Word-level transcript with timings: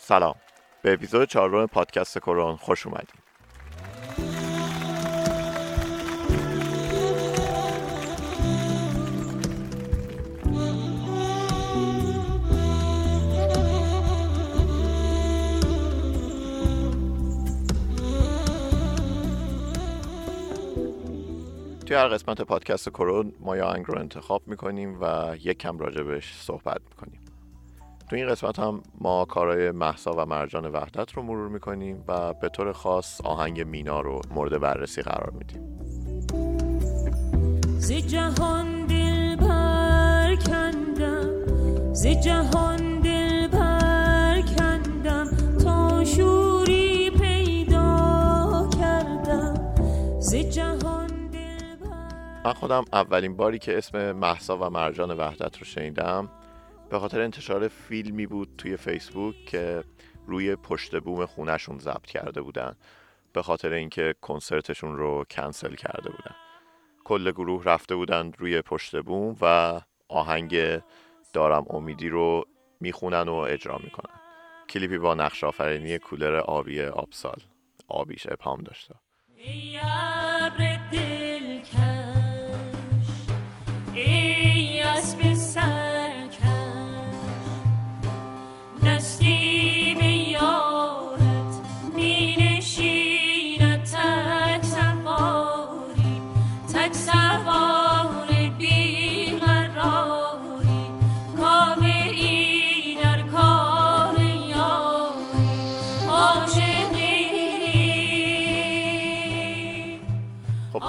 سلام. 0.00 0.34
به 0.82 0.92
اپیزود 0.92 1.28
چهارم 1.28 1.66
پادکست 1.66 2.18
کرون 2.18 2.56
خوش 2.56 2.86
اومدید 2.86 3.14
توی 21.86 21.96
هر 21.96 22.08
قسمت 22.08 22.40
پادکست 22.42 22.88
کرون 22.88 23.32
ما 23.40 23.56
یا 23.56 23.66
آهنگ 23.66 23.84
رو 23.86 23.98
انتخاب 23.98 24.42
می‌کنیم 24.46 24.98
و 25.00 25.36
یک 25.42 25.58
کم 25.58 25.78
راجبش 25.78 26.34
صحبت 26.34 26.80
می‌کنیم. 26.90 27.27
تو 28.08 28.16
این 28.16 28.28
قسمت 28.28 28.58
هم 28.58 28.82
ما 29.00 29.24
کارهای 29.24 29.70
محسا 29.70 30.12
و 30.16 30.26
مرجان 30.26 30.66
وحدت 30.66 31.12
رو 31.12 31.22
مرور 31.22 31.48
می‌کنیم 31.48 32.04
و 32.08 32.34
به 32.34 32.48
طور 32.48 32.72
خاص 32.72 33.20
آهنگ 33.20 33.62
مینا 33.62 34.00
رو 34.00 34.20
مورد 34.30 34.60
بررسی 34.60 35.02
قرار 35.02 35.30
میدیم. 35.30 35.78
زی 37.78 38.02
جهان 38.02 38.86
دل 38.86 39.36
برکندم 39.36 41.28
زی 41.92 42.14
جهان 42.14 43.00
دل 43.00 43.48
برکندم 43.48 45.26
تا 45.64 46.04
شوری 46.04 47.10
پیدا 47.10 48.68
کردم. 48.80 49.74
زی 50.20 50.50
جهان 50.50 51.06
دل 51.06 51.76
بر... 51.84 52.42
من 52.44 52.52
خودم 52.52 52.84
اولین 52.92 53.36
باری 53.36 53.58
که 53.58 53.78
اسم 53.78 54.12
محسا 54.12 54.58
و 54.58 54.70
مرجان 54.70 55.10
وحدت 55.10 55.58
رو 55.58 55.64
شنیدم 55.64 56.28
به 56.90 56.98
خاطر 56.98 57.20
انتشار 57.20 57.68
فیلمی 57.68 58.26
بود 58.26 58.54
توی 58.58 58.76
فیسبوک 58.76 59.46
که 59.46 59.84
روی 60.26 60.56
پشت 60.56 61.00
بوم 61.00 61.26
خونهشون 61.26 61.78
ضبط 61.78 62.06
کرده 62.06 62.40
بودن. 62.42 62.76
به 63.32 63.42
خاطر 63.42 63.72
اینکه 63.72 64.14
کنسرتشون 64.20 64.96
رو 64.96 65.24
کنسل 65.30 65.74
کرده 65.74 66.10
بودن. 66.10 66.34
کل 67.04 67.30
گروه 67.30 67.64
رفته 67.64 67.94
بودن 67.94 68.32
روی 68.38 68.62
پشت 68.62 68.96
بوم 68.96 69.36
و 69.40 69.80
آهنگ 70.08 70.80
دارم 71.32 71.64
امیدی 71.70 72.08
رو 72.08 72.44
می‌خونن 72.80 73.28
و 73.28 73.34
اجرا 73.34 73.78
می‌کنن. 73.84 74.20
کلیپی 74.70 74.98
با 74.98 75.14
نقش 75.14 75.44
آفرینی 75.44 75.98
کولر 75.98 76.36
آبی 76.36 76.82
آبسال. 76.82 77.40
آبیش 77.88 78.26
ابهام 78.26 78.60
داشته 78.62 78.94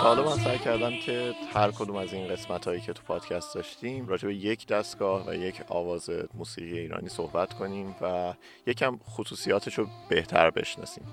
حالا 0.10 0.24
من 0.24 0.38
سعی 0.38 0.60
کردم 0.60 1.00
که 1.00 1.36
هر 1.54 1.72
کدوم 1.72 1.96
از 1.96 2.14
این 2.14 2.28
قسمت 2.28 2.68
هایی 2.68 2.82
که 2.82 2.94
تو 2.94 3.04
پادکست 3.04 3.56
داشتیم 3.56 4.08
راجع 4.08 4.28
به 4.28 4.36
یک 4.36 4.68
دستگاه 4.68 5.30
و 5.30 5.34
یک 5.34 5.62
آواز 5.68 6.10
موسیقی 6.34 6.80
ایرانی 6.80 7.10
صحبت 7.10 7.54
کنیم 7.54 7.96
و 8.02 8.34
یکم 8.68 9.00
خصوصیاتش 9.10 9.80
رو 9.80 9.88
بهتر 10.10 10.50
بشناسیم. 10.50 11.04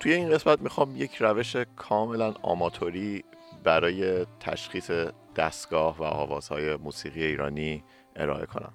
توی 0.00 0.12
این 0.12 0.30
قسمت 0.30 0.60
می‌خوام 0.60 0.96
یک 0.96 1.16
روش 1.16 1.56
کاملا 1.76 2.34
آماتوری 2.42 3.24
برای 3.64 4.26
تشخیص 4.40 4.90
دستگاه 5.36 5.98
و 5.98 6.02
آوازهای 6.02 6.76
موسیقی 6.76 7.24
ایرانی 7.24 7.84
ارائه 8.16 8.46
کنم. 8.46 8.72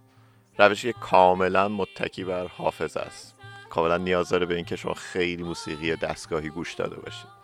روشی 0.57 0.93
کاملا 0.93 1.67
متکی 1.67 2.23
بر 2.23 2.47
حافظ 2.47 2.97
است. 2.97 3.35
کاملا 3.69 3.97
نیاز 3.97 4.29
داره 4.29 4.45
به 4.45 4.55
اینکه 4.55 4.75
شما 4.75 4.93
خیلی 4.93 5.43
موسیقی 5.43 5.95
دستگاهی 5.95 6.49
گوش 6.49 6.73
داده 6.73 6.95
باشید. 6.95 7.43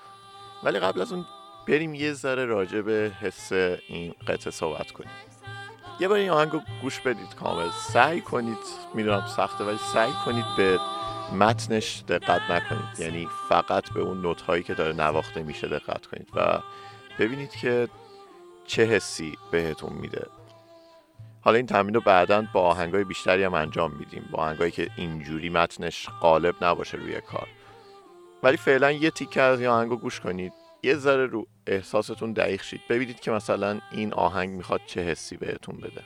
ولی 0.63 0.79
قبل 0.79 1.01
از 1.01 1.13
اون 1.13 1.25
بریم 1.67 1.93
یه 1.93 2.13
ذره 2.13 2.45
راجع 2.45 2.81
به 2.81 3.11
حس 3.21 3.51
این 3.87 4.15
قطعه 4.27 4.51
صحبت 4.51 4.91
کنیم. 4.91 5.11
یه 5.99 6.07
بار 6.07 6.17
این 6.17 6.29
آهنگ 6.29 6.51
گوش 6.81 6.99
بدید 6.99 7.35
کامل. 7.35 7.69
سعی 7.69 8.21
کنید 8.21 8.57
می‌دونم 8.93 9.25
سخته 9.27 9.63
ولی 9.63 9.77
سعی 9.93 10.11
کنید 10.25 10.45
به 10.57 10.79
متنش 11.33 12.03
دقت 12.07 12.41
نکنید. 12.51 12.99
یعنی 12.99 13.27
فقط 13.49 13.89
به 13.89 14.01
اون 14.01 14.21
نوت 14.21 14.41
هایی 14.41 14.63
که 14.63 14.73
داره 14.73 14.93
نواخته 14.93 15.43
میشه 15.43 15.67
دقت 15.67 16.05
کنید 16.05 16.27
و 16.35 16.59
ببینید 17.19 17.51
که 17.51 17.87
چه 18.65 18.83
حسی 18.83 19.37
بهتون 19.51 19.93
میده. 19.93 20.27
حالا 21.41 21.57
این 21.57 21.65
تمرین 21.65 21.93
رو 21.93 22.01
بعدا 22.01 22.43
با 22.53 22.61
آهنگای 22.61 23.03
بیشتری 23.03 23.43
هم 23.43 23.53
انجام 23.53 23.91
میدیم. 23.91 24.29
با 24.31 24.37
آهنگایی 24.37 24.71
که 24.71 24.89
اینجوری 24.95 25.49
متنش 25.49 26.09
غالب 26.21 26.55
نباشه 26.61 26.97
روی 26.97 27.21
کار. 27.21 27.47
ولی 28.43 28.57
فعلا 28.57 28.91
یه 28.91 29.11
تیکه 29.11 29.41
از 29.41 29.59
این 29.59 29.69
آهنگ 29.69 29.89
گوش 29.89 30.19
کنید. 30.19 30.53
یه 30.83 30.95
ذره 30.95 31.25
رو 31.25 31.47
احساستون 31.67 32.33
دقیق 32.33 32.61
شید. 32.61 32.81
ببینید 32.89 33.19
که 33.19 33.31
مثلا 33.31 33.79
این 33.91 34.13
آهنگ 34.13 34.49
می‌خواد 34.49 34.81
چه 34.85 35.01
حسی 35.01 35.37
بهتون 35.37 35.77
بده. 35.77 36.03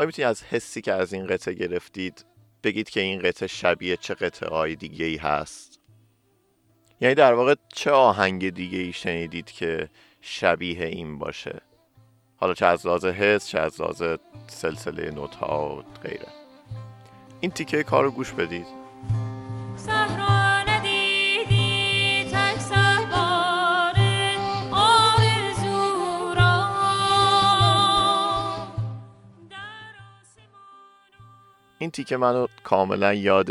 آیا 0.00 0.06
می‌تونید 0.06 0.28
از 0.28 0.42
حسی 0.42 0.80
که 0.80 0.92
از 0.92 1.12
این 1.12 1.26
قطعه 1.26 1.54
گرفتید 1.54 2.24
بگید 2.64 2.90
که 2.90 3.00
این 3.00 3.22
قطعه 3.22 3.46
شبیه 3.46 3.96
چه 3.96 4.14
قطعه 4.14 4.48
های 4.48 4.76
دیگه 4.76 5.04
ای 5.04 5.16
هست؟ 5.16 5.80
یعنی 7.00 7.14
در 7.14 7.34
واقع 7.34 7.54
چه 7.68 7.90
آهنگ 7.90 8.50
دیگه 8.50 8.78
ای 8.78 8.92
شنیدید 8.92 9.50
که 9.50 9.88
شبیه 10.20 10.86
این 10.86 11.18
باشه؟ 11.18 11.60
حالا 12.36 12.54
چه 12.54 12.66
از 12.66 12.86
لحاظ 12.86 13.04
حس 13.04 13.48
چه 13.48 13.58
از 13.58 13.80
لحاظ 13.80 14.02
سلسله 14.46 15.10
نوت 15.10 15.34
ها 15.34 15.76
و 15.76 15.82
غیره. 16.02 16.28
این 17.40 17.50
تیکه 17.50 17.82
کار 17.82 18.04
رو 18.04 18.10
گوش 18.10 18.32
بدید. 18.32 18.79
این 31.82 31.90
تیکه 31.90 32.16
منو 32.16 32.46
کاملا 32.64 33.14
یاد 33.14 33.50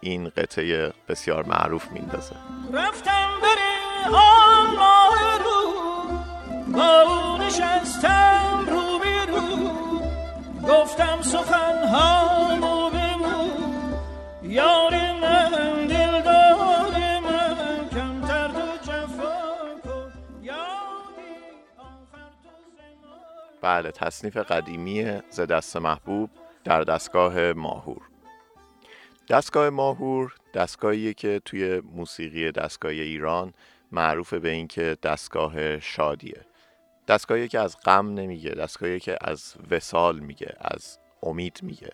این 0.00 0.28
قطعه 0.28 0.92
بسیار 1.08 1.44
معروف 1.44 1.92
میندازه. 1.92 2.36
رفتم 2.72 3.28
بر 3.42 3.58
آن 4.16 4.76
ماه 4.76 5.38
رو 5.44 5.72
با 6.72 7.00
او 7.02 7.36
نشستم 7.38 8.66
رو 8.66 8.98
رو. 9.28 9.70
گفتم 10.68 11.22
سخن 11.22 11.88
ها 11.88 12.90
بگو 12.90 13.50
یار 14.42 14.94
من 15.12 15.86
دلدار 15.86 17.20
من 17.20 17.88
کمتر 17.88 18.48
تو 18.48 18.92
جفا 18.92 19.42
کن. 19.84 20.12
بله 23.62 23.90
تصنیف 23.90 24.36
قدیمی 24.36 25.20
ز 25.30 25.40
دست 25.40 25.76
محبوب 25.76 26.30
در 26.66 26.80
دستگاه 26.80 27.52
ماهور. 27.52 28.02
دستگاه 29.28 29.70
ماهور 29.70 30.34
دستگاهیه 30.54 31.14
که 31.14 31.40
توی 31.44 31.80
موسیقی 31.80 32.52
دستگاهی 32.52 33.00
ایران 33.00 33.54
معروف 33.92 34.34
به 34.34 34.48
اینکه 34.48 34.96
دستگاه 35.02 35.80
شادیه. 35.80 36.40
دستگاهی 37.08 37.48
که 37.48 37.60
از 37.60 37.76
غم 37.80 38.14
نمیگه 38.14 38.50
دستگاهی 38.50 39.00
که 39.00 39.18
از 39.20 39.54
وسال 39.70 40.18
میگه 40.18 40.56
از 40.60 40.98
امید 41.22 41.58
میگه. 41.62 41.92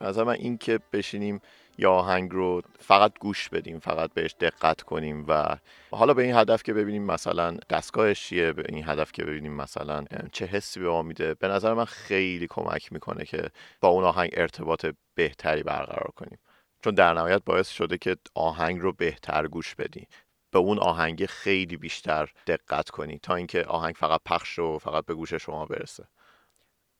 از 0.00 0.18
من 0.18 0.34
این 0.34 0.58
که 0.58 0.80
بشینیم 0.92 1.40
یا 1.78 1.92
آهنگ 1.92 2.32
رو 2.32 2.62
فقط 2.78 3.18
گوش 3.18 3.48
بدیم 3.48 3.78
فقط 3.78 4.12
بهش 4.12 4.34
دقت 4.40 4.82
کنیم 4.82 5.24
و 5.28 5.56
حالا 5.90 6.14
به 6.14 6.22
این 6.22 6.36
هدف 6.36 6.62
که 6.62 6.74
ببینیم 6.74 7.02
مثلا 7.02 7.56
دستگاهش 7.70 8.20
چیه 8.20 8.52
به 8.52 8.64
این 8.68 8.88
هدف 8.88 9.12
که 9.12 9.24
ببینیم 9.24 9.52
مثلا 9.52 10.04
چه 10.32 10.46
حسی 10.46 10.80
به 10.80 10.88
ما 10.88 11.02
میده. 11.02 11.34
به 11.34 11.48
نظر 11.48 11.74
من 11.74 11.84
خیلی 11.84 12.46
کمک 12.50 12.92
می‌کنه 12.92 13.24
که 13.24 13.50
با 13.80 13.88
اون 13.88 14.04
آهنگ 14.04 14.30
ارتباط 14.32 14.86
بهتری 15.14 15.62
برقرار 15.62 16.10
کنیم. 16.16 16.38
چون 16.84 16.94
در 16.94 17.14
نهایت 17.14 17.42
باعث 17.44 17.68
شده 17.68 17.98
که 17.98 18.16
آهنگ 18.34 18.80
رو 18.80 18.92
بهتر 18.92 19.46
گوش 19.46 19.74
بدی. 19.74 20.06
به 20.50 20.58
اون 20.58 20.78
آهنگ 20.78 21.26
خیلی 21.26 21.76
بیشتر 21.76 22.32
دقت 22.46 22.90
کنی 22.90 23.18
تا 23.18 23.34
اینکه 23.34 23.64
آهنگ 23.64 23.94
فقط 23.94 24.20
پخش 24.26 24.58
و 24.58 24.78
فقط 24.78 25.06
به 25.06 25.14
گوش 25.14 25.34
شما 25.34 25.66
برسه. 25.66 26.04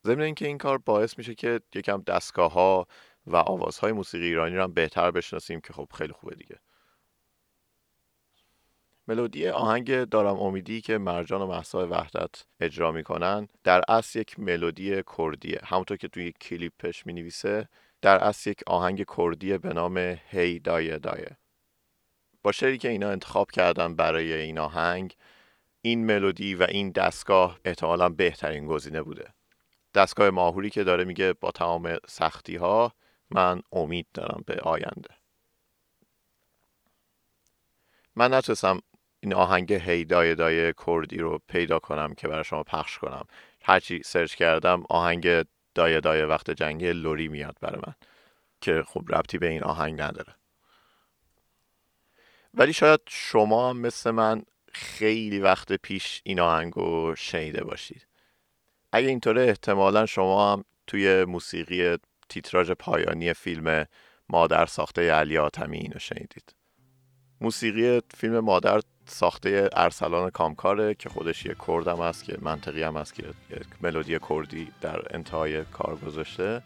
ضمن 0.05 0.21
اینکه 0.21 0.47
این 0.47 0.57
کار 0.57 0.77
باعث 0.77 1.17
میشه 1.17 1.35
که 1.35 1.61
یکم 1.75 2.01
دستگاه 2.01 2.53
ها 2.53 2.87
و 3.27 3.35
آوازهای 3.35 3.91
موسیقی 3.91 4.25
ایرانی 4.25 4.55
رو 4.55 4.63
هم 4.63 4.73
بهتر 4.73 5.11
بشناسیم 5.11 5.61
که 5.61 5.73
خب 5.73 5.87
خیلی 5.93 6.13
خوبه 6.13 6.35
دیگه. 6.35 6.59
ملودی 9.07 9.47
آهنگ 9.47 10.03
دارم 10.03 10.39
امیدی 10.39 10.81
که 10.81 10.97
مرجان 10.97 11.41
و 11.41 11.47
محسا 11.47 11.87
وحدت 11.87 12.45
اجرا 12.59 12.91
می‌کنن 12.91 13.47
در 13.63 13.81
اصل 13.87 14.19
یک 14.19 14.39
ملودی 14.39 15.03
کردیه. 15.17 15.59
همونطور 15.63 15.97
که 15.97 16.07
توی 16.07 16.31
کلیپش 16.31 17.05
می 17.05 17.13
نویسه 17.13 17.69
در 18.01 18.17
اصل 18.17 18.49
یک 18.49 18.63
آهنگ 18.67 19.05
کردیه 19.17 19.57
به 19.57 19.73
نام 19.73 19.97
هی 20.27 20.59
دایه 20.59 20.97
دایه. 20.97 21.37
با 22.43 22.51
شعری 22.51 22.77
که 22.77 22.89
اینا 22.89 23.09
انتخاب 23.09 23.51
کردن 23.51 23.95
برای 23.95 24.33
این 24.33 24.59
آهنگ 24.59 25.15
این 25.81 26.05
ملودی 26.05 26.55
و 26.55 26.63
این 26.69 26.89
دستگاه 26.89 27.59
احتمالا 27.65 28.09
بهترین 28.09 28.65
گزینه 28.65 29.01
بوده. 29.01 29.33
دستگاه 29.93 30.29
ماهوری 30.29 30.69
که 30.69 30.83
داره 30.83 31.03
میگه 31.03 31.33
با 31.33 31.51
تمام 31.51 31.97
سختی 32.07 32.55
ها 32.55 32.93
من 33.29 33.61
امید 33.71 34.07
دارم 34.13 34.43
به 34.45 34.55
آینده. 34.55 35.09
من 38.15 38.33
نتونستم 38.33 38.81
این 39.19 39.33
آهنگ 39.33 39.73
هیدای 39.73 40.35
دای 40.35 40.73
کردی 40.87 41.17
رو 41.17 41.41
پیدا 41.47 41.79
کنم 41.79 42.13
که 42.13 42.27
برای 42.27 42.43
شما 42.43 42.63
پخش 42.63 42.97
کنم. 42.97 43.25
هرچی 43.63 44.01
سرچ 44.05 44.35
کردم 44.35 44.83
آهنگ 44.89 45.45
دایه 45.75 45.99
دایه 45.99 46.25
وقت 46.25 46.51
جنگ 46.51 46.85
لوری 46.85 47.27
میاد 47.27 47.57
برای 47.61 47.81
من 47.87 47.95
که 48.61 48.83
خب 48.87 49.03
ربطی 49.09 49.37
به 49.37 49.47
این 49.47 49.63
آهنگ 49.63 50.01
نداره. 50.01 50.35
ولی 52.53 52.73
شاید 52.73 52.99
شما 53.07 53.73
مثل 53.73 54.11
من 54.11 54.43
خیلی 54.73 55.39
وقت 55.39 55.73
پیش 55.73 56.21
این 56.23 56.39
آهنگ 56.39 56.73
رو 56.73 57.15
شنیده 57.15 57.63
باشید. 57.63 58.07
اگه 58.91 59.07
اینطوره 59.07 59.41
احتمالا 59.41 60.05
شما 60.05 60.53
هم 60.53 60.63
توی 60.87 61.25
موسیقی 61.25 61.97
تیتراژ 62.29 62.71
پایانی 62.71 63.33
فیلم 63.33 63.85
مادر 64.29 64.65
ساخته 64.65 65.11
علی 65.11 65.37
آتمی 65.37 65.77
اینو 65.77 65.99
شنیدید. 65.99 66.55
موسیقی 67.41 68.01
فیلم 68.17 68.39
مادر 68.39 68.81
ساخته 69.05 69.69
ارسلان 69.73 70.29
کامکاره 70.29 70.93
که 70.93 71.09
خودش 71.09 71.45
یه 71.45 71.55
کردم 71.67 71.99
است 71.99 72.23
که 72.23 72.37
منطقی 72.41 72.83
هم 72.83 72.97
است 72.97 73.13
که 73.13 73.23
یک 73.49 73.67
ملودی 73.81 74.19
کردی 74.29 74.71
در 74.81 75.15
انتهای 75.15 75.63
کار 75.65 75.95
گذاشته 75.95 76.61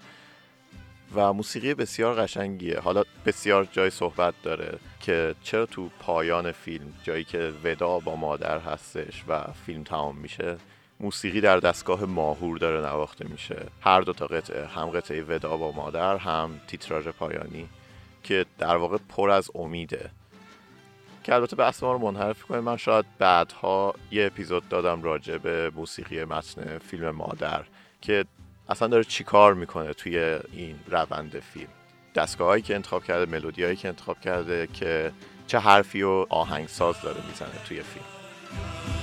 و 1.16 1.34
موسیقی 1.34 1.74
بسیار 1.74 2.16
قشنگیه. 2.16 2.80
حالا 2.80 3.04
بسیار 3.26 3.68
جای 3.72 3.90
صحبت 3.90 4.34
داره 4.44 4.80
که 5.00 5.36
چرا 5.44 5.66
تو 5.66 5.90
پایان 6.00 6.52
فیلم 6.52 6.94
جایی 7.04 7.24
که 7.24 7.54
ودا 7.64 8.00
با 8.00 8.16
مادر 8.16 8.60
هستش 8.60 9.24
و 9.28 9.44
فیلم 9.66 9.84
تمام 9.84 10.18
میشه 10.18 10.58
موسیقی 11.02 11.42
در 11.42 11.60
دستگاه 11.60 12.06
ماهور 12.06 12.58
داره 12.58 12.88
نواخته 12.90 13.28
میشه. 13.28 13.66
هر 13.82 14.02
دو 14.02 14.14
تا 14.14 14.28
قطعه 14.28 14.66
هم 14.66 14.90
قطعه 14.90 15.22
ودا 15.22 15.58
با 15.58 15.72
مادر 15.72 16.18
هم 16.18 16.62
تیتراژ 16.68 17.08
پایانی 17.08 17.70
که 18.24 18.46
در 18.58 18.76
واقع 18.76 18.98
پر 19.10 19.30
از 19.30 19.50
امیده. 19.56 20.10
که 21.24 21.36
البته 21.36 21.56
بحث 21.56 21.84
ما 21.84 21.92
رو 21.92 22.00
منحرف 22.00 22.44
کنه 22.44 22.60
من 22.60 22.78
شاید 22.78 23.06
بعدها 23.18 23.96
یه 24.12 24.26
اپیزود 24.26 24.70
دادم 24.70 25.04
راجع 25.04 25.38
به 25.38 25.72
موسیقی 25.76 26.24
متن 26.24 26.78
فیلم 26.78 27.10
مادر 27.10 27.64
که 28.02 28.26
اصلا 28.70 28.88
داره 28.88 29.04
چیکار 29.04 29.54
می‌کنه 29.54 29.94
توی 29.94 30.40
این 30.54 30.80
روند 30.88 31.40
فیلم. 31.40 31.72
دستگاهایی 32.16 32.62
که 32.62 32.76
انتخاب 32.76 33.04
کرده 33.04 33.32
ملودی 33.32 33.64
هایی 33.64 33.76
که 33.76 33.88
انتخاب 33.88 34.20
کرده 34.20 34.68
که 34.68 35.12
چه 35.48 35.60
حرفی 35.60 36.04
و 36.04 36.26
آهنگساز 36.30 37.02
داره 37.02 37.22
می‌زنه 37.28 37.66
توی 37.68 37.82
فیلم. 37.82 39.01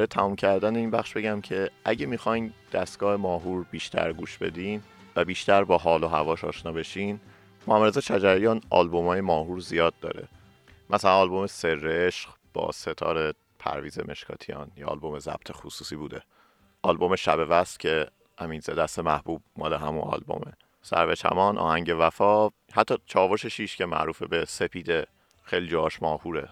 برای 0.00 0.06
تمام 0.06 0.36
کردن 0.36 0.76
این 0.76 0.90
بخش 0.90 1.12
بگم 1.12 1.40
که 1.40 1.70
اگه 1.84 2.06
می‌خواین 2.06 2.52
دستگاه 2.72 3.16
ماهور 3.16 3.66
بیشتر 3.70 4.12
گوش 4.12 4.38
بدین 4.38 4.82
و 5.16 5.24
بیشتر 5.24 5.64
با 5.64 5.78
حال 5.78 6.04
و 6.04 6.08
هواش 6.08 6.44
آشنا 6.44 6.72
بشین 6.72 7.20
محمد 7.66 8.00
شجریان 8.00 8.60
آلبوم 8.70 9.06
های 9.06 9.20
ماهور 9.20 9.60
زیاد 9.60 9.94
داره. 10.00 10.28
مثلا 10.90 11.10
آلبوم 11.10 11.46
سر 11.46 12.06
عشق 12.06 12.30
با 12.54 12.72
ستاره 12.72 13.32
پرویز 13.58 13.98
مشکاتیان 13.98 14.70
یا 14.76 14.86
آلبوم 14.86 15.18
ضبط 15.18 15.52
خصوصی 15.52 15.96
بوده. 15.96 16.22
آلبوم 16.82 17.16
شب 17.16 17.46
وصل 17.48 17.78
که 17.78 18.06
امین 18.38 18.60
دست 18.60 18.98
محبوب 18.98 19.42
مال 19.56 19.74
همون 19.74 20.02
آلبومه. 20.02 20.52
سر 20.82 21.06
به 21.06 21.16
چمان 21.16 21.58
آهنگ 21.58 21.94
وفا 21.98 22.48
حتی 22.72 22.98
چاوش 23.06 23.46
شیش 23.46 23.76
که 23.76 23.86
معروفه 23.86 24.26
به 24.26 24.44
سپیده 24.44 25.06
خیلی 25.42 25.68
جاش 25.68 26.02
ماهوره. 26.02 26.48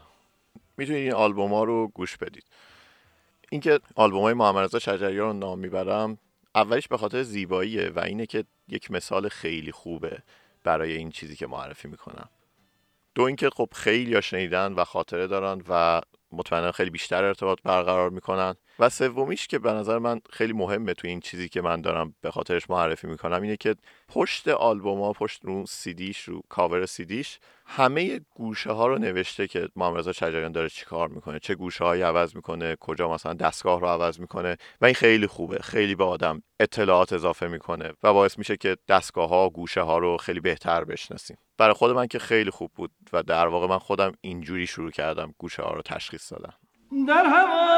می‌تونید 0.77 1.03
این 1.03 1.13
آلبوم 1.13 1.55
ها 1.55 1.65
رو 1.65 1.89
گوش 1.89 2.17
بدید. 2.17 2.45
اینکه 3.51 3.81
آلبوم 3.95 4.23
های 4.23 4.35
محمد 4.35 4.65
رضا 4.65 4.79
شجریان 4.79 5.27
رو 5.27 5.33
نام 5.33 5.59
می‌برم 5.59 6.19
اولیش 6.55 6.89
به 6.89 6.97
خاطر 6.97 7.23
زیباییه 7.23 7.89
و 7.89 8.01
اینه 8.01 8.27
که 8.27 8.45
یک 8.69 8.91
مثال 8.91 9.29
خیلی 9.29 9.73
خوبه 9.73 10.23
برای 10.65 10.97
این 10.97 11.11
چیزی 11.11 11.37
که 11.37 11.47
معرفی 11.47 11.89
می‌کنم. 11.89 12.29
دو 13.15 13.23
اینکه 13.23 13.51
خب 13.51 13.69
خیلی 13.75 14.23
شنیدن 14.23 14.73
و 14.73 14.85
خاطره 14.85 15.27
دارن 15.27 15.63
و 15.69 16.01
مطمئنا 16.33 16.73
خیلی 16.73 16.91
بیشتر 16.91 17.25
ارتباط 17.25 17.59
برقرار 17.65 18.11
می‌کنن. 18.11 18.55
و 18.79 18.89
سومیش 18.89 19.47
که 19.47 19.59
به 19.59 19.73
نظر 19.73 19.99
من 19.99 20.21
خیلی 20.31 20.53
مهمه 20.53 20.95
تو 20.95 21.09
این 21.09 21.21
چیزی 21.21 21.49
که 21.49 21.63
من 21.63 21.81
دارم 21.81 22.15
به 22.21 22.31
خاطرش 22.31 22.71
معرفی 22.71 23.07
می‌کنم 23.07 23.43
اینه 23.43 23.57
که 23.57 23.75
پشت 24.09 24.49
آلبوم 24.49 25.13
پشت 25.13 25.45
رو 25.45 25.67
سیدیش 25.67 26.21
رو 26.21 26.43
کاور 26.49 26.87
سیدیش 26.87 27.39
همه 27.67 28.21
گوشه 28.35 28.73
ها 28.73 28.87
رو 28.87 28.99
نوشته 28.99 29.47
که 29.49 29.69
محمد 29.77 30.13
شجریان 30.13 30.53
داره 30.53 30.69
چیکار 30.69 31.09
می‌کنه 31.09 31.39
چه 31.39 31.55
گوشه 31.55 31.85
هایی 31.85 32.03
عوض 32.03 32.37
می‌کنه 32.37 32.77
کجا 32.81 33.15
مثلا 33.15 33.35
دستگاه 33.35 33.81
رو 33.81 33.87
عوض 33.87 34.21
می‌کنه 34.21 34.57
و 34.81 34.85
این 34.85 34.95
خیلی 34.95 35.27
خوبه 35.27 35.59
خیلی 35.59 35.95
به 35.95 36.05
آدم 36.05 36.43
اطلاعات 36.61 37.13
اضافه 37.13 37.49
می‌کنه 37.49 37.93
و 38.03 38.13
باعث 38.13 38.39
میشه 38.39 38.57
که 38.57 38.77
دستگاه 38.89 39.29
ها 39.29 39.49
گوشه 39.49 39.81
ها 39.81 39.99
رو 39.99 40.17
خیلی 40.17 40.41
بهتر 40.41 40.85
بشناسیم. 40.85 41.37
برای 41.59 41.75
خود 41.75 41.91
من 41.91 42.07
که 42.07 42.19
خیلی 42.19 42.51
خوب 42.51 42.71
بود 42.75 42.91
و 43.13 43.23
در 43.23 43.47
واقع 43.47 43.67
من 43.67 43.79
خودم 43.79 44.13
اینجوری 44.21 44.67
شروع 44.67 44.91
کردم 44.91 45.35
گوشه 45.39 45.63
ها 45.63 45.73
رو 45.73 45.83
تشخیص 45.83 46.33
دادم 46.33 46.55
در 47.09 47.25
هوای 47.25 47.78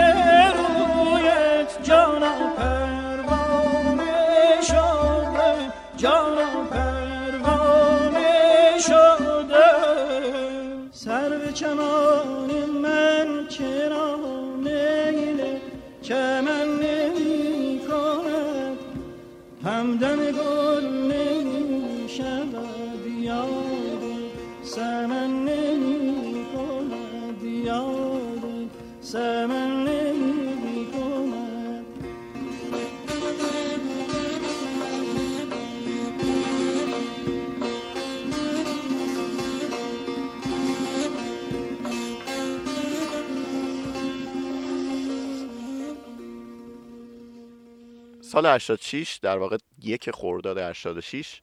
سال 48.31 48.45
86 48.45 49.19
در 49.21 49.37
واقع 49.37 49.57
یک 49.81 50.11
خرداد 50.11 50.57
86 50.57 51.41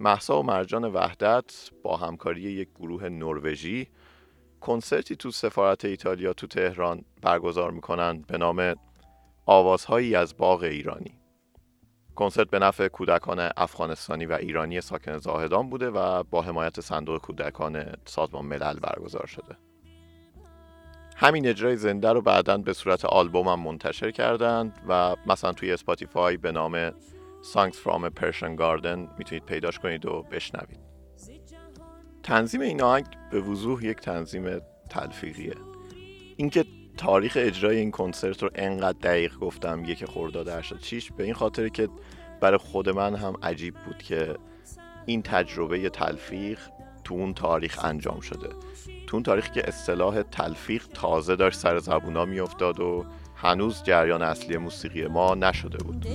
مهسا 0.00 0.40
و 0.40 0.42
مرجان 0.42 0.84
وحدت 0.84 1.70
با 1.82 1.96
همکاری 1.96 2.40
یک 2.40 2.68
گروه 2.74 3.08
نروژی 3.08 3.88
کنسرتی 4.60 5.16
تو 5.16 5.30
سفارت 5.30 5.84
ایتالیا 5.84 6.32
تو 6.32 6.46
تهران 6.46 7.04
برگزار 7.22 7.70
می‌کنن 7.70 8.22
به 8.28 8.38
نام 8.38 8.74
آوازهایی 9.46 10.14
از 10.14 10.36
باغ 10.36 10.62
ایرانی. 10.62 11.20
کنسرت 12.14 12.50
به 12.50 12.58
نفع 12.58 12.88
کودکان 12.88 13.50
افغانستانی 13.56 14.26
و 14.26 14.32
ایرانی 14.32 14.80
ساکن 14.80 15.18
زاهدان 15.18 15.70
بوده 15.70 15.90
و 15.90 16.22
با 16.22 16.42
حمایت 16.42 16.80
صندوق 16.80 17.20
کودکان 17.20 17.96
سازمان 18.04 18.46
ملل 18.46 18.78
برگزار 18.78 19.26
شده. 19.26 19.56
همین 21.16 21.48
اجرای 21.48 21.76
زنده 21.76 22.12
رو 22.12 22.20
بعدا 22.20 22.58
به 22.58 22.72
صورت 22.72 23.04
آلبوم 23.04 23.48
هم 23.48 23.60
منتشر 23.60 24.10
کردند 24.10 24.78
و 24.88 25.16
مثلا 25.26 25.52
توی 25.52 25.72
اسپاتیفای 25.72 26.36
به 26.36 26.52
نام 26.52 26.90
Songs 27.52 27.76
from 27.84 28.04
a 28.04 28.10
Persian 28.20 28.56
Garden 28.56 28.98
می‌تونید 29.18 29.44
پیداش 29.46 29.78
کنید 29.78 30.06
و 30.06 30.22
بشنوید. 30.22 30.80
تنظیم 32.22 32.60
این 32.60 32.82
آهنگ 32.82 33.06
به 33.30 33.40
وضوح 33.40 33.84
یک 33.84 33.96
تنظیم 33.96 34.60
تلفیقیه. 34.90 35.54
اینکه 36.36 36.64
تاریخ 36.96 37.38
اجرای 37.40 37.76
این 37.76 37.90
کنسرت 37.90 38.42
رو 38.42 38.50
انقدر 38.54 38.98
دقیق 38.98 39.38
گفتم 39.38 39.84
یک 39.84 40.04
خرداد 40.04 40.48
86 40.48 41.12
به 41.12 41.24
این 41.24 41.34
خاطر 41.34 41.68
که 41.68 41.88
برای 42.40 42.58
خود 42.58 42.88
من 42.88 43.14
هم 43.14 43.34
عجیب 43.42 43.74
بود 43.86 43.98
که 43.98 44.36
این 45.06 45.22
تجربه 45.22 45.88
تلفیق 45.88 46.58
تو 47.04 47.14
اون 47.14 47.34
تاریخ 47.34 47.84
انجام 47.84 48.20
شده. 48.20 48.48
تو 49.06 49.16
اون 49.16 49.22
تاریخی 49.22 49.50
که 49.50 49.68
اصطلاح 49.68 50.22
تلفیق 50.22 50.86
تازه 50.86 51.36
داشت 51.36 51.58
سر 51.58 51.78
زبونا 51.78 52.24
میافتاد 52.24 52.80
و 52.80 53.04
هنوز 53.36 53.82
جریان 53.82 54.22
اصلی 54.22 54.56
موسیقی 54.56 55.06
ما 55.06 55.34
نشده 55.34 55.78
بود. 55.78 56.06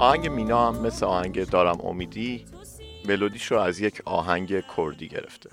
آهنگ 0.00 0.28
مینا 0.28 0.68
هم 0.68 0.86
مثل 0.86 1.06
آهنگ 1.06 1.44
دارم 1.44 1.78
امیدی 1.84 2.44
ملودیش 3.08 3.46
رو 3.46 3.58
از 3.58 3.80
یک 3.80 4.02
آهنگ 4.04 4.64
کردی 4.76 5.08
گرفته. 5.08 5.50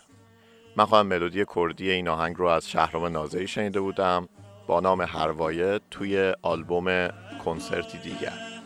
من 0.77 0.85
خواهم 0.85 1.07
ملودی 1.07 1.45
کردی 1.55 1.91
این 1.91 2.07
آهنگ 2.07 2.35
رو 2.37 2.45
از 2.45 2.69
شهرام 2.69 3.05
ناظری 3.05 3.47
شنیده 3.47 3.79
بودم 3.79 4.29
با 4.67 4.79
نام 4.79 5.01
هروایه 5.01 5.79
توی 5.91 6.33
آلبوم 6.41 7.07
کنسرتی 7.45 7.97
دیگر. 7.97 8.56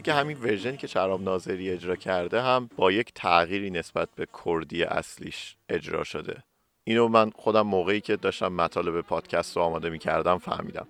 که 0.00 0.12
همین 0.12 0.38
ورژنی 0.38 0.76
که 0.76 0.86
شهرام 0.86 1.22
ناظری 1.22 1.70
اجرا 1.70 1.96
کرده 1.96 2.42
هم 2.42 2.70
با 2.76 2.92
یک 2.92 3.12
تغییری 3.14 3.70
نسبت 3.70 4.08
به 4.16 4.26
کردی 4.44 4.84
اصلیش 4.84 5.56
اجرا 5.68 6.04
شده. 6.04 6.42
اینو 6.84 7.08
من 7.08 7.30
خودم 7.30 7.62
موقعی 7.62 8.00
که 8.00 8.16
داشتم 8.16 8.52
مطالب 8.52 9.00
پادکست 9.00 9.56
رو 9.56 9.62
آماده 9.62 9.90
می 9.90 9.98
کردم 9.98 10.38
فهمیدم. 10.38 10.86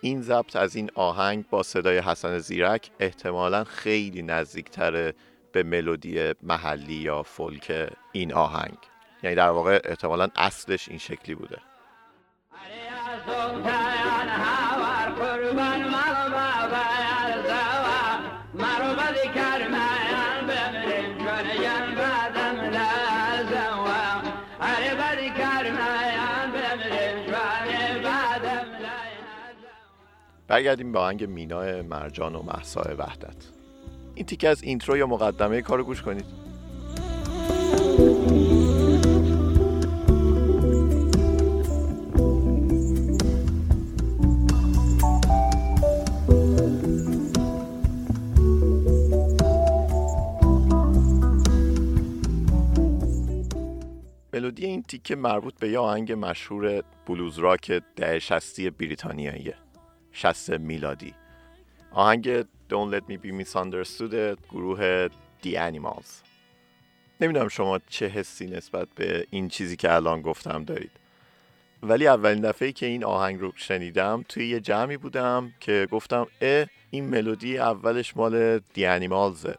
این 0.00 0.22
ضبط 0.22 0.56
از 0.56 0.76
این 0.76 0.90
آهنگ 0.94 1.44
با 1.50 1.62
صدای 1.62 1.98
حسن 1.98 2.38
زیرک 2.38 2.90
احتمالا 3.00 3.64
خیلی 3.64 4.22
نزدیکتره 4.22 5.14
به 5.52 5.62
ملودی 5.62 6.34
محلی 6.42 6.94
یا 6.94 7.22
فولک 7.22 7.92
این 8.12 8.32
آهنگ. 8.32 8.78
یعنی 9.22 9.36
در 9.36 9.50
واقع 9.50 9.80
احتمالا 9.84 10.28
اصلش 10.36 10.88
این 10.88 10.98
شکلی 10.98 11.34
بوده. 11.34 11.58
برگردیم 30.48 30.92
به 30.92 30.98
آهنگ 30.98 31.24
مینا 31.24 31.82
مرجان 31.82 32.34
و 32.34 32.42
محسا 32.42 32.82
وحدت. 32.98 33.36
این 34.14 34.26
تیکه 34.26 34.48
از 34.48 34.62
اینترو 34.62 34.96
یا 34.96 35.06
مقدمه 35.06 35.62
کارو 35.62 35.84
گوش 35.84 36.02
کنید. 36.02 36.49
ملودی 54.50 54.66
این 54.66 54.82
تیکه 54.82 55.16
مربوط 55.16 55.54
به 55.58 55.68
یه 55.68 55.78
آهنگ 55.78 56.12
مشهور 56.12 56.82
بلوز 57.06 57.38
راک 57.38 57.82
ده 57.96 58.18
شستی 58.18 58.70
بریتانیاییه 58.70 59.54
60 60.12 60.50
میلادی. 60.50 61.14
آهنگ 61.92 62.42
Don't 62.42 62.92
Let 62.92 63.02
Me 63.10 63.16
Be 63.24 63.42
Misunderstood 63.42 64.14
گروه 64.50 65.08
The 65.42 65.54
Animals. 65.54 66.08
نمی‌دونم 67.20 67.48
شما 67.48 67.78
چه 67.88 68.06
حسی 68.06 68.46
نسبت 68.46 68.88
به 68.94 69.26
این 69.30 69.48
چیزی 69.48 69.76
که 69.76 69.94
الان 69.94 70.22
گفتم 70.22 70.64
دارید. 70.64 70.90
ولی 71.82 72.06
اولین 72.06 72.40
دفعه 72.40 72.72
که 72.72 72.86
این 72.86 73.04
آهنگ 73.04 73.40
رو 73.40 73.52
شنیدم 73.56 74.24
توی 74.28 74.48
یه 74.48 74.60
جمعی 74.60 74.96
بودم 74.96 75.52
که 75.60 75.88
گفتم 75.90 76.26
اه 76.40 76.66
این 76.90 77.04
ملودی 77.04 77.58
اولش 77.58 78.16
مال 78.16 78.58
The 78.58 79.00
Animals 79.00 79.54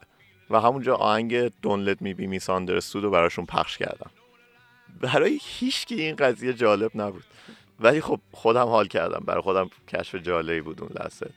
و 0.50 0.60
همونجا 0.60 0.96
آهنگ 0.96 1.48
Don't 1.48 1.86
Let 1.86 1.98
Me 2.02 2.14
Be 2.18 2.38
Misunderstood 2.38 2.94
رو 2.94 3.10
براشون 3.10 3.46
پخش 3.46 3.78
کردم. 3.78 4.10
برای 5.00 5.38
هیچ 5.42 5.86
کی 5.86 5.94
این 5.94 6.16
قضیه 6.16 6.52
جالب 6.52 6.90
نبود. 6.94 7.24
ولی 7.80 8.00
خب 8.00 8.20
خودم 8.32 8.66
حال 8.66 8.86
کردم. 8.86 9.24
برای 9.26 9.42
خودم 9.42 9.70
کشف 9.88 10.14
جالبی 10.14 10.60
بود 10.60 10.80
اون 10.80 10.90
لحظه. 11.00 11.30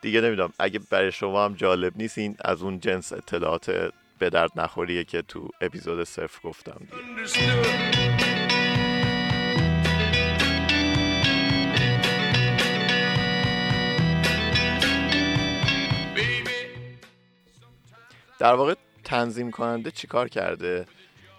دیگه 0.00 0.20
نمی‌دونم. 0.20 0.52
اگه 0.58 0.80
برای 0.90 1.12
شما 1.12 1.44
هم 1.44 1.54
جالب 1.54 1.92
نیست 1.96 2.18
این 2.18 2.36
از 2.44 2.62
اون 2.62 2.80
جنس 2.80 3.12
اطلاعات 3.12 3.92
به 4.18 4.30
درد 4.30 4.50
نخوریه 4.56 5.04
که 5.04 5.22
تو 5.22 5.48
اپیزود 5.60 6.04
صفر 6.04 6.48
گفتم 6.48 6.80
دیگه. 6.80 7.24
در 18.38 18.54
واقع 18.54 18.74
تنظیم 19.04 19.50
کننده 19.50 19.90
چیکار 19.90 20.28
کرده؟ 20.28 20.86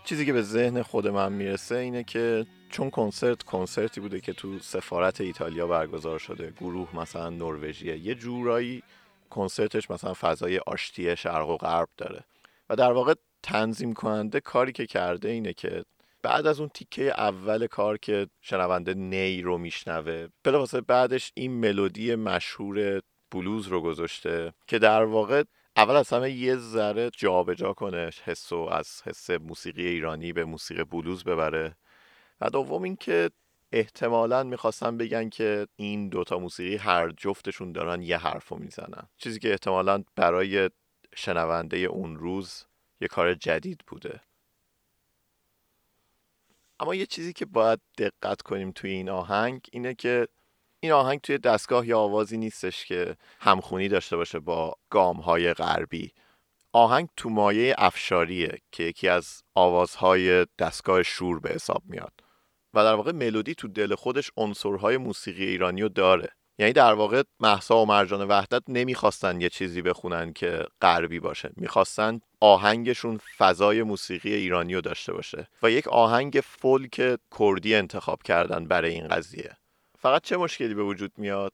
چیزی 0.06 0.26
که 0.26 0.34
به 0.34 0.42
ذهن 0.42 0.82
خود 0.82 1.08
من 1.08 1.34
می‌رسه 1.34 1.76
اینه 1.76 2.04
که 2.04 2.46
چون 2.70 2.90
کنسرت 2.90 3.44
کنسرتی 3.44 4.02
بوده 4.02 4.22
که 4.22 4.34
تو 4.34 4.60
سفارت 4.60 5.22
ایتالیا 5.22 5.68
برگزار 5.68 6.20
شده 6.20 6.54
گروه 6.60 6.96
مثلا 6.96 7.30
نروژیه 7.30 7.98
یه 7.98 8.16
جورایی 8.16 8.84
کنسرتش 9.30 9.92
مثلا 9.92 10.14
فضای 10.14 10.58
آشتی 10.58 11.18
شرق 11.18 11.50
و 11.50 11.58
غرب 11.58 11.90
داره. 11.98 12.24
و 12.70 12.76
در 12.76 12.92
واقع 12.92 13.14
تنظیم 13.44 13.94
کننده 13.94 14.40
کاری 14.40 14.72
که 14.72 14.86
کرده 14.86 15.30
اینه 15.30 15.54
که 15.54 15.86
بعد 16.22 16.48
از 16.48 16.60
اون 16.60 16.70
تیکه 16.70 17.04
اول 17.04 17.68
کار 17.68 17.98
که 17.98 18.28
شنونده 18.42 18.94
نی 18.94 19.42
رو 19.42 19.58
میشنوه 19.58 20.28
بلافاصله 20.44 20.82
بعدش 20.82 21.32
این 21.36 21.52
ملودی 21.52 22.16
مشهور 22.16 23.02
بلوز 23.32 23.68
رو 23.68 23.82
گذاشته 23.82 24.54
که 24.68 24.80
در 24.80 25.04
واقع 25.04 25.44
اول 25.78 25.96
از 25.96 26.14
همه 26.14 26.32
یه 26.32 26.56
ذره 26.56 27.10
جابجا 27.10 27.74
کنه 27.74 28.10
حس 28.24 28.52
و 28.52 28.58
از 28.58 29.02
حس 29.06 29.30
موسیقی 29.30 29.88
ایرانی 29.88 30.34
به 30.34 30.46
موسیقی 30.46 30.84
بلوز 30.84 31.24
ببره. 31.24 31.76
و 32.42 32.50
دوم 32.50 32.84
اینکه 32.84 33.32
احتمالا 33.72 34.44
می‌خواستن 34.44 34.98
بگن 34.98 35.30
که 35.30 35.68
این 35.76 36.10
دوتا 36.10 36.40
موسیقی 36.40 36.76
هر 36.76 37.12
جفتشون 37.18 37.72
دارن 37.72 38.02
یه 38.02 38.18
حرف 38.18 38.48
رو 38.48 38.58
می‌زنن. 38.58 39.08
چیزی 39.18 39.40
که 39.40 39.52
احتمالا 39.52 40.04
برای 40.16 40.70
شنونده 41.16 41.78
اون 41.78 42.16
روز 42.16 42.66
یه 43.02 43.08
کار 43.08 43.34
جدید 43.34 43.82
بوده. 43.88 44.22
اما 46.80 46.96
یه 46.96 47.06
چیزی 47.06 47.34
که 47.34 47.46
باید 47.46 47.80
دقت 47.98 48.42
کنیم 48.42 48.72
توی 48.72 48.92
این 48.92 49.10
آهنگ 49.10 49.62
اینه 49.72 49.94
که 49.94 50.28
این 50.86 50.94
آهنگ 50.94 51.20
توی 51.22 51.38
دستگاه 51.38 51.88
یا 51.88 52.00
آوازی 52.00 52.38
نیستش 52.38 52.86
که 52.86 53.16
همخونی 53.40 53.88
داشته 53.88 54.18
باشه 54.18 54.40
با 54.40 54.74
گام 54.90 55.18
های 55.18 55.54
غربی. 55.54 56.12
آهنگ 56.72 57.08
تو 57.18 57.30
مایه 57.30 57.76
افشاریه 57.78 58.58
که 58.72 58.84
یکی 58.84 59.08
از 59.08 59.44
آوازهای 59.56 60.46
دستگاه 60.60 61.04
شور 61.04 61.40
به 61.40 61.50
حساب 61.50 61.84
میاد 61.86 62.14
و 62.74 62.84
در 62.84 62.94
واقع 62.94 63.12
ملودی 63.12 63.56
تو 63.56 63.68
دل 63.68 63.96
خودش 63.96 64.32
عنصرهای 64.38 64.98
موسیقی 64.98 65.46
ایرانی 65.46 65.82
رو 65.82 65.90
داره. 65.90 66.30
یعنی 66.58 66.74
در 66.74 66.94
واقع 66.94 67.24
محسا 67.40 67.78
و 67.78 67.86
مرجان 67.86 68.28
وحدت 68.28 68.64
نمی‌خواستن 68.68 69.42
یه 69.42 69.50
چیزی 69.50 69.82
بخونن 69.82 70.34
که 70.34 70.66
غربی 70.82 71.20
باشه. 71.20 71.50
می‌خواستن 71.56 72.20
آهنگشون 72.40 73.20
فضای 73.38 73.84
موسیقی 73.84 74.34
ایرانی 74.34 74.76
رو 74.76 74.82
داشته 74.82 75.14
باشه 75.14 75.48
و 75.64 75.72
یک 75.72 75.88
آهنگ 75.88 76.40
فولک 76.44 77.20
کردی 77.40 77.76
انتخاب 77.76 78.24
کردن 78.24 78.66
برای 78.66 78.92
این 78.92 79.08
قضیه. 79.08 79.58
فقط 80.06 80.22
چه 80.22 80.38
مشکلی 80.38 80.74
به 80.74 80.84
وجود 80.84 81.12
میاد؟ 81.18 81.54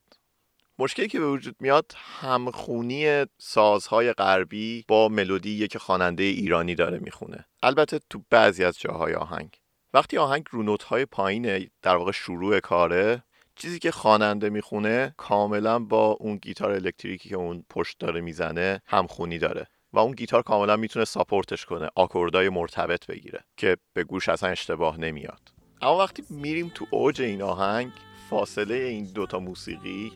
مشکلی 0.79 1.07
که 1.07 1.19
به 1.19 1.27
وجود 1.27 1.55
میاد 1.59 1.91
همخونی 1.97 3.25
سازهای 3.37 4.13
غربی 4.13 4.85
با 4.87 5.09
ملودی 5.09 5.67
که 5.67 5.79
خواننده 5.79 6.23
ایرانی 6.23 6.75
داره 6.75 6.99
می‌خونه. 6.99 7.45
البته 7.63 7.99
تو 8.09 8.23
بعضی 8.29 8.63
از 8.63 8.79
جاهای 8.79 9.13
آهنگ. 9.13 9.49
وقتی 9.93 10.17
آهنگ 10.17 10.45
رو 10.49 10.63
نوت‌های 10.63 11.05
پایینه 11.05 11.69
در 11.81 11.95
واقع 11.95 12.11
شروع 12.11 12.59
کاره 12.59 13.23
چیزی 13.55 13.79
که 13.79 13.91
خواننده 13.91 14.49
می‌خونه 14.49 15.13
کاملا 15.17 15.79
با 15.79 16.11
اون 16.11 16.37
گیتار 16.37 16.71
الکتریکی 16.71 17.29
که 17.29 17.35
اون 17.35 17.65
پشت 17.69 17.99
داره 17.99 18.21
می‌زنه 18.21 18.81
همخونی 18.87 19.37
داره 19.37 19.67
و 19.93 19.99
اون 19.99 20.11
گیتار 20.11 20.41
کاملا 20.41 20.75
می‌تونه 20.75 21.05
ساپورتش 21.05 21.65
کنه 21.65 21.89
آکوردای 21.95 22.49
مرتبط 22.49 23.05
بگیره 23.05 23.43
که 23.57 23.77
به 23.93 24.03
گوش 24.03 24.29
اصلا 24.29 24.49
اشتباه 24.49 24.99
نمیاد. 24.99 25.41
اما 25.81 25.97
وقتی 25.97 26.23
میریم 26.29 26.71
تو 26.75 26.85
اوج 26.91 27.21
این 27.21 27.41
آهنگ 27.41 27.91
فاصله 28.31 28.75
این 28.75 29.05
دوتا 29.15 29.39
موسیقی 29.39 30.11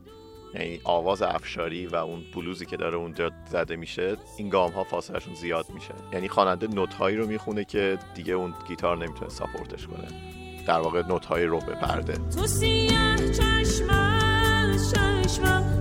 یعنی 0.53 0.79
آواز 0.83 1.21
افشاری 1.21 1.87
و 1.87 1.95
اون 1.95 2.23
بلوزی 2.35 2.65
که 2.65 2.77
داره 2.77 2.97
اونجا 2.97 3.31
زده 3.49 3.75
میشه 3.75 4.17
این 4.37 4.49
گام 4.49 4.71
ها 4.71 4.83
فاصلهشون 4.83 5.35
زیاد 5.35 5.65
میشه. 5.73 5.93
یعنی 6.13 6.27
خواننده 6.27 6.67
نوت 6.67 6.93
هایی 6.93 7.17
رو 7.17 7.27
می‌خونه 7.27 7.65
که 7.65 7.97
دیگه 8.15 8.33
اون 8.33 8.53
گیتار 8.67 8.97
نمی‌تونه 8.97 9.29
ساپورتش 9.29 9.87
کنه. 9.87 10.07
در 10.67 10.79
واقع 10.79 11.07
نوت 11.07 11.25
های 11.25 11.45
رو 11.45 11.59
به 11.59 11.73
پرده. 11.73 12.13
تو 12.13 12.47
سیاه 12.47 13.17
چشم 13.17 13.89
از 13.89 14.93
چشمم. 14.93 15.74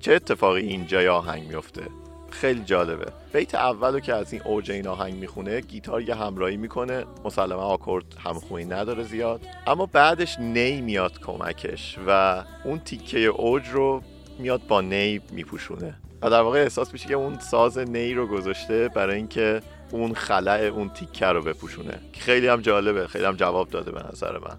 چه 0.00 0.12
اتفاقی 0.12 0.60
اینجا 0.60 1.02
یا 1.02 1.14
آهنگ 1.14 1.48
میفته 1.48 1.82
خیلی 2.30 2.64
جالبه. 2.64 3.06
بیت 3.32 3.54
اولو 3.54 4.00
که 4.00 4.14
از 4.14 4.32
این 4.32 4.42
اوج 4.42 4.70
این 4.70 4.86
آهنگ 4.86 5.14
می‌خونه 5.14 5.60
گیتار 5.60 6.02
یه 6.02 6.14
همراهی 6.14 6.56
می‌کنه. 6.56 7.04
مسلما 7.24 7.62
آکورد 7.62 8.04
همخونی 8.24 8.64
نداره 8.64 9.02
زیاد. 9.02 9.40
اما 9.66 9.86
بعدش 9.86 10.38
نی 10.38 10.80
میاد 10.80 11.18
کمکش 11.18 11.98
و 12.06 12.42
اون 12.64 12.78
تیکه 12.78 13.18
اوج 13.18 13.68
رو 13.68 14.02
میاد 14.38 14.60
با 14.68 14.80
نی 14.80 15.20
میپوشونه. 15.32 15.94
و 16.22 16.30
در 16.30 16.40
واقع 16.40 16.58
احساس 16.58 16.92
میشه 16.92 17.08
که 17.08 17.14
اون 17.14 17.38
ساز 17.38 17.78
نی 17.78 18.14
رو 18.14 18.26
گذاشته 18.26 18.88
برای 18.88 19.16
اینکه 19.16 19.60
اون 19.90 20.14
خلع 20.14 20.70
اون 20.74 20.88
تیکه 20.88 21.26
رو 21.26 21.42
بپوشونه. 21.42 21.98
خیلی 22.12 22.48
هم 22.48 22.60
جالبه 22.60 23.06
خیلی 23.06 23.24
هم 23.24 23.36
جواب 23.36 23.68
داده 23.68 23.92
به 23.92 24.02
نظر 24.12 24.38
من. 24.38 24.58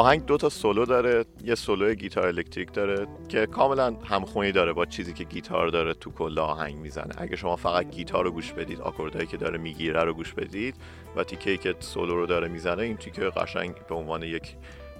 آهنگ 0.00 0.26
دو 0.26 0.36
تا 0.36 0.48
سولو 0.48 0.84
داره 0.84 1.24
یه 1.44 1.54
سولو 1.54 1.94
گیتار 1.94 2.26
الکتریک 2.26 2.72
داره 2.72 3.06
که 3.28 3.46
کاملا 3.46 3.96
همخونی 4.04 4.52
داره 4.52 4.72
با 4.72 4.86
چیزی 4.86 5.12
که 5.12 5.24
گیتار 5.24 5.68
داره 5.68 5.94
تو 5.94 6.10
کل 6.10 6.38
آهنگ 6.38 6.76
می‌زنه. 6.76 7.14
اگه 7.18 7.36
شما 7.36 7.56
فقط 7.56 7.90
گیتار 7.90 8.24
رو 8.24 8.30
گوش 8.30 8.52
بدید 8.52 8.80
آکوردهایی 8.80 9.26
که 9.26 9.36
داره 9.36 9.58
می‌گیره 9.58 10.04
رو 10.04 10.14
گوش 10.14 10.32
بدید 10.34 10.74
و 11.16 11.24
تیکه 11.24 11.56
که 11.56 11.74
سولو 11.80 12.16
رو 12.16 12.26
داره 12.26 12.48
می‌زنه 12.48 12.82
این 12.82 12.96
تیکه 12.96 13.22
قشنگ 13.22 13.74
به 13.88 13.94
عنوان 13.94 14.22
یک 14.22 14.56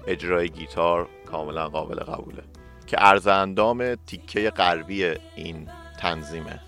اجرای 0.07 0.49
گیتار 0.49 1.07
کاملا 1.25 1.69
قابل 1.69 1.99
قبوله. 1.99 2.43
که 2.87 2.97
عرض 2.99 3.27
اندام 3.27 3.95
تیکه 3.95 4.49
غربی 4.49 5.05
این 5.35 5.67
تنظیمه. 5.99 6.59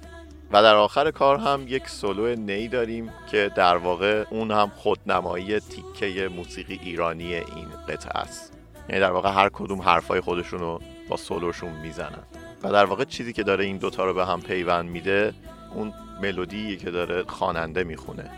و 0.53 0.61
در 0.61 0.75
آخر 0.75 1.11
کار 1.11 1.37
هم 1.37 1.65
یک 1.67 1.87
سولو 1.89 2.35
نی 2.35 2.67
داریم 2.67 3.13
که 3.31 3.51
در 3.55 3.77
واقع 3.77 4.25
اون 4.29 4.51
هم 4.51 4.71
خودنمایی 4.75 5.59
تیکه 5.59 6.29
موسیقی 6.35 6.79
ایرانی 6.83 7.35
این 7.35 7.67
قطعه 7.87 8.21
است. 8.21 8.53
یعنی 8.89 9.01
در 9.01 9.11
واقع 9.11 9.31
هر 9.31 9.49
کدوم 9.49 9.81
حرفای 9.81 10.21
خودشون 10.21 10.59
رو 10.59 10.81
با 11.09 11.17
سولوشون 11.17 11.71
می‌زنن. 11.71 12.23
و 12.63 12.71
در 12.71 12.85
واقع 12.85 13.03
چیزی 13.03 13.33
که 13.33 13.43
داره 13.43 13.65
این 13.65 13.77
دوتا 13.77 14.05
رو 14.05 14.13
به 14.13 14.25
هم 14.25 14.41
پیوند 14.41 14.89
میده 14.89 15.33
اون 15.75 15.93
ملودی 16.21 16.77
که 16.77 16.91
داره 16.91 17.23
خواننده 17.23 17.83
می‌خونه. 17.83 18.29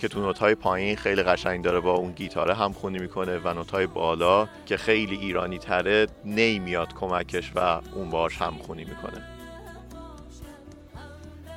که 0.00 0.08
تو 0.08 0.32
پایین 0.54 0.96
خیلی 0.96 1.22
قشنگ 1.22 1.64
داره 1.64 1.80
با 1.80 1.92
اون 1.92 2.12
گیتاره 2.12 2.54
همخونی 2.54 2.98
می‌کنه 2.98 3.38
و 3.38 3.54
نوت‌های 3.54 3.86
بالا 3.86 4.48
که 4.66 4.76
خیلی 4.76 5.16
ایرانی 5.16 5.58
تره 5.58 6.06
نی 6.24 6.58
میاد 6.58 6.94
کمکش 6.94 7.52
و 7.54 7.80
اون 7.94 8.10
باش 8.10 8.36
همخونی 8.36 8.84
می‌کنه. 8.84 9.39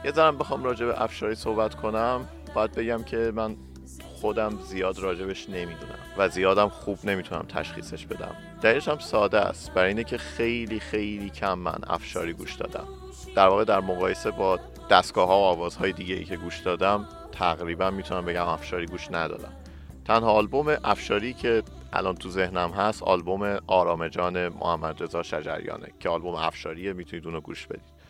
یه 0.05 0.11
ذرم 0.11 0.37
بخوام 0.37 0.63
راجع 0.63 0.85
به 0.85 1.03
افشاری 1.03 1.35
صحبت 1.35 1.75
کنم. 1.75 2.27
باید 2.53 2.71
بگم 2.71 3.03
که 3.03 3.31
من 3.35 3.55
خودم 4.03 4.59
زیاد 4.61 4.99
راجبش 4.99 5.49
نمی‌دونم 5.49 5.99
و 6.17 6.29
زیادم 6.29 6.69
خوب 6.69 6.99
نمی‌تونم 7.03 7.45
تشخیصش 7.49 8.05
بدم. 8.05 8.35
دلیلش 8.61 8.87
هم 8.87 8.99
ساده 8.99 9.39
است. 9.39 9.73
برای 9.73 9.87
اینه 9.87 10.03
که 10.03 10.17
خیلی 10.17 10.79
خیلی 10.79 11.29
کم 11.29 11.59
من 11.59 11.77
افشاری 11.87 12.33
گوش 12.33 12.55
دادم. 12.55 12.87
در 13.35 13.47
واقع 13.47 13.63
در 13.63 13.79
مقایسه 13.79 14.31
با 14.31 14.59
دستگاه 14.89 15.27
ها 15.27 15.39
و 15.39 15.43
آوازهای 15.43 15.91
دیگه 15.91 16.15
ای 16.15 16.23
که 16.23 16.37
گوش 16.37 16.59
دادم 16.59 17.07
تقریبا 17.31 17.91
می‌تونم 17.91 18.25
بگم 18.25 18.47
افشاری 18.47 18.85
گوش 18.85 19.11
ندادم. 19.11 19.53
تنها 20.05 20.31
آلبوم 20.31 20.77
افشاری 20.83 21.33
که 21.33 21.63
الان 21.93 22.15
تو 22.15 22.29
ذهنم 22.29 22.71
هست 22.71 23.03
آلبوم 23.03 23.57
آرام 23.67 24.07
جان 24.07 24.47
محمد 24.47 25.03
رضا 25.03 25.23
شجریانه 25.23 25.87
که 25.99 26.09
آلبوم 26.09 26.35
افشاریه 26.35 26.93
می‌تونید 26.93 27.25
اونو 27.25 27.41
گوش 27.41 27.67
بدید. 27.67 28.02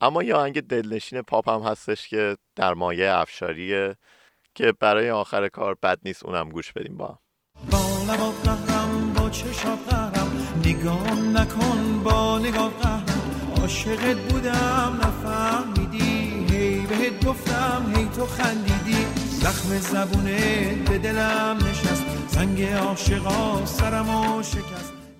اما 0.00 0.22
یه 0.22 0.34
آهنگ 0.34 0.60
دلنشین 0.60 1.22
پاپ 1.22 1.48
هم 1.48 1.62
هستش 1.62 2.08
که 2.08 2.36
در 2.56 2.74
مایه 2.74 3.10
افشاریه 3.12 3.96
که 4.54 4.72
برای 4.80 5.10
آخر 5.10 5.48
کار 5.48 5.76
بد 5.82 5.98
نیست 6.04 6.26
اونم 6.26 6.48
گوش 6.48 6.72
بدیم 6.72 6.96
با 6.96 7.18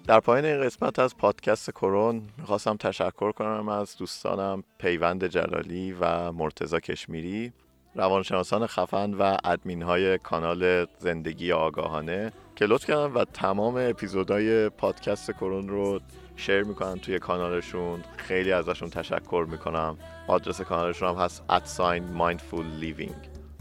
در 0.07 0.21
پایان 0.21 0.45
این 0.45 0.61
قسمت 0.61 0.99
از 0.99 1.17
پادکست 1.17 1.71
کرون 1.71 2.23
می‌خواستم 2.39 2.77
تشکر 2.77 3.33
کنم 3.33 3.69
از 3.69 3.97
دوستانم 3.97 4.65
پیوند 4.79 5.27
جلالی 5.27 5.93
و 6.01 6.33
مرتزا 6.33 6.81
کشمیری 6.81 7.53
روانشناسان 7.95 8.67
خفن 8.67 9.15
و 9.15 9.37
ادمین 9.45 9.83
های 9.83 10.19
کانال 10.19 10.87
زندگی 10.99 11.53
آگاهانه 11.53 12.33
که 12.57 12.67
لطف 12.67 12.87
کردن 12.87 13.13
و 13.13 13.25
تمام 13.25 13.77
اپیزودهای 13.77 14.69
پادکست 14.69 15.31
کرون 15.31 15.69
رو 15.69 16.01
شیر 16.37 16.63
می‌کنن 16.63 16.99
توی 16.99 17.19
کانالشون. 17.19 18.05
خیلی 18.17 18.53
ازشون 18.53 18.91
تشکر 18.91 19.47
می‌کنم. 19.51 19.99
آدرس 20.29 20.61
کانالشون 20.61 21.09
هم 21.09 21.15
هست 21.15 21.45
ادساین 21.51 22.05
mindful 22.19 22.83
living. 22.83 23.15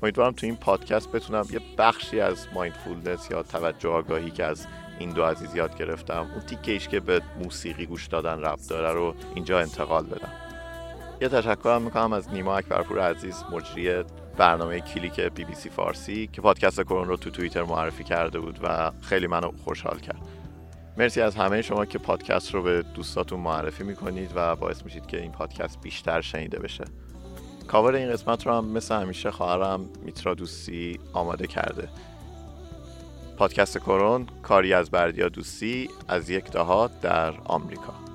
امیدوارم 0.03 0.31
تو 0.31 0.45
این 0.45 0.55
پادکست 0.55 1.11
بتونم 1.11 1.45
یه 1.51 1.59
بخشی 1.77 2.19
از 2.19 2.47
مایندفولنس 2.53 3.31
یا 3.31 3.43
توجه 3.43 3.89
آگاهی 3.89 4.31
که 4.31 4.43
از 4.43 4.67
این 4.99 5.09
دو 5.09 5.23
عزیز 5.23 5.55
یاد 5.55 5.77
گرفتم. 5.77 6.27
اون 6.33 6.41
تیکه‌ایش 6.47 6.87
که 6.87 6.99
به 6.99 7.21
موسیقی 7.43 7.85
گوش 7.85 8.07
دادن 8.07 8.39
ربط 8.39 8.67
داره 8.69 8.93
رو 8.93 9.15
اینجا 9.35 9.59
انتقال 9.59 10.05
بدم. 10.05 10.31
یه 11.21 11.29
تشکر 11.29 11.75
هم 11.75 11.81
می‌کنم 11.81 12.13
از 12.13 12.29
نیما 12.29 12.57
اکبرپور 12.57 12.99
عزیز 12.99 13.43
مجری 13.51 14.03
برنامه 14.37 14.79
کلیک 14.79 15.19
بی 15.19 15.45
بی 15.45 15.55
سی 15.55 15.69
فارسی 15.69 16.27
که 16.27 16.41
پادکست 16.41 16.81
کرون 16.81 17.07
رو 17.07 17.17
تو 17.17 17.29
توییتر 17.29 17.63
معرفی 17.63 18.03
کرده 18.03 18.39
بود 18.39 18.59
و 18.63 18.91
خیلی 19.01 19.27
منو 19.27 19.51
خوشحال 19.63 19.99
کرد. 19.99 20.21
مرسی 20.97 21.21
از 21.21 21.35
همه 21.35 21.61
شما 21.61 21.85
که 21.85 21.97
پادکست 21.97 22.53
رو 22.53 22.63
به 22.63 22.81
دوستاتون 22.81 23.39
معرفی 23.39 23.83
می‌کنید 23.83 24.31
و 24.35 24.55
باعث 24.55 24.83
میشید 24.83 25.05
که 25.05 25.21
این 25.21 25.31
پادکست 25.31 25.81
بیشتر 25.81 26.21
شنیده 26.21 26.59
بشه. 26.59 26.85
کاور 27.67 27.95
این 27.95 28.11
قسمت 28.11 28.47
رو 28.47 28.53
هم 28.53 28.65
مثل 28.65 28.95
همیشه 28.95 29.31
خواهرم 29.31 29.89
میترا 30.03 30.33
دوستی 30.33 30.99
آماده 31.13 31.47
کرده. 31.47 31.89
پادکست 33.39 33.77
کرون 33.77 34.27
کاری 34.43 34.73
از 34.73 34.91
بردیا 34.91 35.29
دوستی 35.29 35.89
از 36.07 36.29
یک 36.29 36.51
دهات 36.51 37.01
در 37.01 37.33
آمریکا. 37.45 38.08